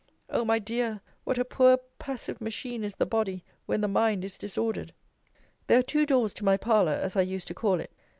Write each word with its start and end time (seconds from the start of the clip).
Oh 0.31 0.43
my 0.43 0.57
dear, 0.57 0.99
what 1.25 1.37
a 1.37 1.45
poor, 1.45 1.77
passive 1.99 2.41
machine 2.41 2.83
is 2.83 2.95
the 2.95 3.05
body 3.05 3.43
when 3.67 3.81
the 3.81 3.87
mind 3.87 4.25
is 4.25 4.35
disordered! 4.35 4.95
There 5.67 5.77
are 5.77 5.83
two 5.83 6.07
doors 6.07 6.33
to 6.39 6.43
my 6.43 6.57
parlour, 6.57 6.93
as 6.99 7.15
I 7.15 7.21
used 7.21 7.45
to 7.49 7.53
call 7.53 7.79
it. 7.79 7.91